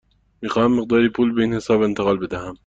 [0.41, 2.53] می خواهم مقداری پول به این حساب انتقال بدهم.